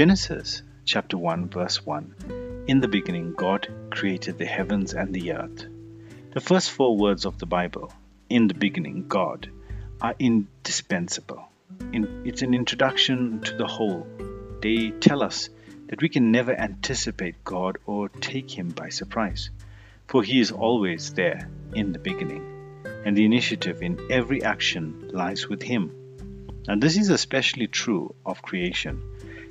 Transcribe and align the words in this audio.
Genesis 0.00 0.62
chapter 0.86 1.18
1, 1.18 1.50
verse 1.50 1.84
1 1.84 2.64
In 2.66 2.80
the 2.80 2.88
beginning, 2.88 3.34
God 3.34 3.68
created 3.90 4.38
the 4.38 4.46
heavens 4.46 4.94
and 4.94 5.12
the 5.12 5.32
earth. 5.34 5.66
The 6.32 6.40
first 6.40 6.70
four 6.70 6.96
words 6.96 7.26
of 7.26 7.36
the 7.36 7.44
Bible, 7.44 7.92
in 8.30 8.48
the 8.48 8.54
beginning, 8.54 9.08
God, 9.08 9.50
are 10.00 10.14
indispensable. 10.18 11.44
In, 11.92 12.22
it's 12.24 12.40
an 12.40 12.54
introduction 12.54 13.42
to 13.42 13.54
the 13.58 13.66
whole. 13.66 14.06
They 14.62 14.90
tell 14.90 15.22
us 15.22 15.50
that 15.88 16.00
we 16.00 16.08
can 16.08 16.32
never 16.32 16.58
anticipate 16.58 17.44
God 17.44 17.76
or 17.84 18.08
take 18.08 18.50
Him 18.50 18.70
by 18.70 18.88
surprise, 18.88 19.50
for 20.06 20.22
He 20.22 20.40
is 20.40 20.50
always 20.50 21.12
there 21.12 21.50
in 21.74 21.92
the 21.92 21.98
beginning, 21.98 22.82
and 23.04 23.14
the 23.14 23.26
initiative 23.26 23.82
in 23.82 24.00
every 24.10 24.42
action 24.42 25.10
lies 25.12 25.46
with 25.46 25.60
Him. 25.60 25.92
And 26.68 26.82
this 26.82 26.96
is 26.96 27.10
especially 27.10 27.66
true 27.66 28.14
of 28.24 28.40
creation. 28.40 29.02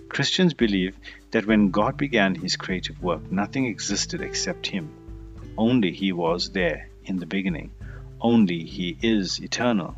Christians 0.10 0.54
believe 0.54 0.98
that 1.32 1.46
when 1.46 1.72
God 1.72 1.96
began 1.96 2.36
His 2.36 2.58
creative 2.58 3.02
work, 3.02 3.32
nothing 3.32 3.66
existed 3.66 4.22
except 4.22 4.68
Him. 4.68 4.90
Only 5.58 5.92
He 5.92 6.12
was 6.12 6.50
there 6.50 6.90
in 7.06 7.18
the 7.18 7.26
beginning. 7.26 7.72
Only 8.20 8.66
He 8.66 8.98
is 9.02 9.40
eternal. 9.40 9.96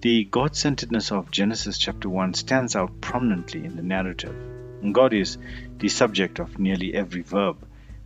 The 0.00 0.24
God 0.24 0.54
centeredness 0.54 1.10
of 1.10 1.30
Genesis 1.30 1.78
chapter 1.78 2.08
1 2.08 2.34
stands 2.34 2.76
out 2.76 3.00
prominently 3.00 3.64
in 3.64 3.76
the 3.76 3.82
narrative. 3.82 4.34
God 4.92 5.12
is 5.12 5.38
the 5.78 5.88
subject 5.88 6.38
of 6.38 6.58
nearly 6.58 6.94
every 6.94 7.22
verb. 7.22 7.56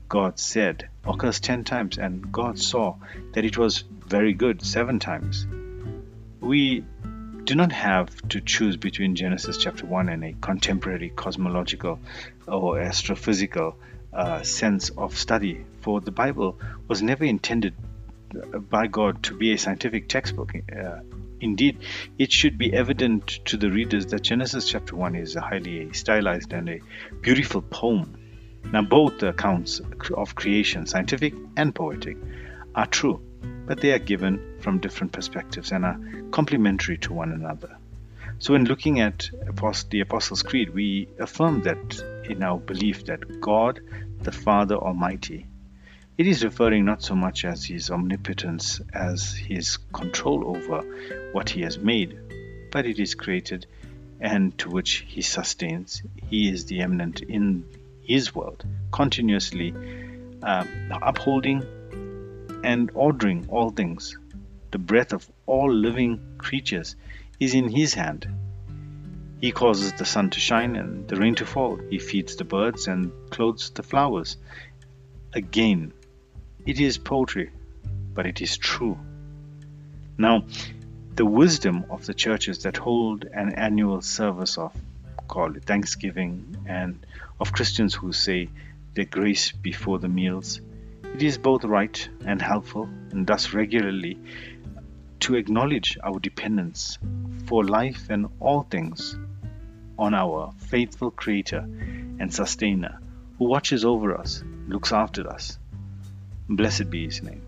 God 0.08 0.38
said 0.38 0.88
occurs 1.04 1.40
10 1.40 1.64
times, 1.64 1.98
and 1.98 2.30
God 2.30 2.58
saw 2.58 2.96
that 3.32 3.44
it 3.44 3.58
was 3.58 3.84
very 4.06 4.32
good 4.32 4.62
seven 4.64 4.98
times. 4.98 5.46
We 6.40 6.84
do 7.44 7.54
not 7.54 7.72
have 7.72 8.10
to 8.28 8.40
choose 8.40 8.76
between 8.76 9.14
Genesis 9.16 9.58
chapter 9.58 9.86
1 9.86 10.08
and 10.08 10.24
a 10.24 10.32
contemporary 10.34 11.10
cosmological 11.10 11.98
or 12.46 12.76
astrophysical 12.76 13.74
uh, 14.12 14.42
sense 14.42 14.90
of 14.90 15.16
study, 15.16 15.64
for 15.80 16.00
the 16.00 16.10
Bible 16.10 16.58
was 16.88 17.02
never 17.02 17.24
intended 17.24 17.74
by 18.70 18.86
God 18.86 19.22
to 19.24 19.36
be 19.36 19.52
a 19.52 19.58
scientific 19.58 20.08
textbook. 20.08 20.52
Uh, 20.54 21.00
indeed, 21.40 21.78
it 22.18 22.30
should 22.32 22.58
be 22.58 22.72
evident 22.72 23.40
to 23.46 23.56
the 23.56 23.70
readers 23.70 24.06
that 24.06 24.22
Genesis 24.22 24.68
chapter 24.68 24.96
1 24.96 25.14
is 25.16 25.36
a 25.36 25.40
highly 25.40 25.92
stylized 25.92 26.52
and 26.52 26.68
a 26.68 26.80
beautiful 27.20 27.62
poem. 27.62 28.16
Now, 28.64 28.82
both 28.82 29.18
the 29.18 29.28
accounts 29.28 29.80
of 30.14 30.34
creation, 30.34 30.86
scientific 30.86 31.34
and 31.56 31.74
poetic, 31.74 32.16
are 32.74 32.86
true 32.86 33.20
but 33.66 33.80
they 33.80 33.92
are 33.92 33.98
given 33.98 34.51
from 34.62 34.78
different 34.78 35.12
perspectives 35.12 35.72
and 35.72 35.84
are 35.84 35.98
complementary 36.30 36.96
to 36.98 37.12
one 37.12 37.32
another. 37.32 37.76
So, 38.38 38.54
in 38.54 38.64
looking 38.64 39.00
at 39.00 39.30
the 39.90 40.00
Apostles' 40.00 40.42
Creed, 40.42 40.70
we 40.70 41.08
affirm 41.18 41.62
that 41.62 42.02
in 42.28 42.42
our 42.42 42.58
belief 42.58 43.04
that 43.06 43.40
God, 43.40 43.80
the 44.20 44.32
Father 44.32 44.76
Almighty, 44.76 45.46
it 46.18 46.26
is 46.26 46.44
referring 46.44 46.84
not 46.84 47.02
so 47.02 47.14
much 47.14 47.44
as 47.44 47.64
his 47.64 47.90
omnipotence 47.90 48.80
as 48.92 49.32
his 49.32 49.78
control 49.92 50.56
over 50.56 50.82
what 51.32 51.48
he 51.48 51.62
has 51.62 51.78
made, 51.78 52.18
but 52.70 52.86
it 52.86 52.98
is 52.98 53.14
created 53.14 53.66
and 54.20 54.56
to 54.58 54.70
which 54.70 55.04
he 55.08 55.22
sustains. 55.22 56.02
He 56.28 56.48
is 56.48 56.66
the 56.66 56.80
immanent 56.80 57.20
in 57.20 57.64
his 58.02 58.34
world, 58.34 58.64
continuously 58.92 59.74
uh, 60.42 60.64
upholding 60.90 61.64
and 62.62 62.90
ordering 62.94 63.46
all 63.48 63.70
things. 63.70 64.18
The 64.72 64.78
breath 64.78 65.12
of 65.12 65.30
all 65.44 65.70
living 65.70 66.18
creatures 66.38 66.96
is 67.38 67.54
in 67.54 67.68
His 67.68 67.92
hand. 67.92 68.26
He 69.38 69.52
causes 69.52 69.92
the 69.92 70.06
sun 70.06 70.30
to 70.30 70.40
shine 70.40 70.76
and 70.76 71.06
the 71.06 71.16
rain 71.16 71.34
to 71.34 71.44
fall. 71.44 71.78
He 71.90 71.98
feeds 71.98 72.36
the 72.36 72.44
birds 72.44 72.88
and 72.88 73.12
clothes 73.28 73.68
the 73.68 73.82
flowers. 73.82 74.38
Again, 75.34 75.92
it 76.64 76.80
is 76.80 76.96
poetry, 76.96 77.50
but 78.14 78.26
it 78.26 78.40
is 78.40 78.56
true. 78.56 78.98
Now, 80.16 80.46
the 81.16 81.26
wisdom 81.26 81.84
of 81.90 82.06
the 82.06 82.14
churches 82.14 82.62
that 82.62 82.78
hold 82.78 83.26
an 83.26 83.52
annual 83.52 84.00
service 84.00 84.56
of 84.56 84.74
call 85.28 85.54
it 85.54 85.64
Thanksgiving 85.64 86.56
and 86.66 87.04
of 87.38 87.52
Christians 87.52 87.94
who 87.94 88.14
say 88.14 88.48
their 88.94 89.04
grace 89.04 89.52
before 89.52 89.98
the 89.98 90.08
meals 90.08 90.62
it 91.14 91.22
is 91.22 91.36
both 91.36 91.64
right 91.64 92.08
and 92.24 92.40
helpful, 92.40 92.88
and 93.10 93.26
thus 93.26 93.52
regularly, 93.52 94.18
to 95.22 95.36
acknowledge 95.36 95.96
our 96.02 96.18
dependence 96.18 96.98
for 97.46 97.64
life 97.64 98.10
and 98.10 98.28
all 98.40 98.62
things 98.62 99.16
on 99.96 100.14
our 100.14 100.52
faithful 100.58 101.12
Creator 101.12 101.58
and 102.18 102.34
Sustainer 102.34 102.98
who 103.38 103.44
watches 103.44 103.84
over 103.84 104.16
us, 104.16 104.42
looks 104.66 104.92
after 104.92 105.28
us. 105.28 105.58
Blessed 106.48 106.90
be 106.90 107.04
His 107.04 107.22
name. 107.22 107.42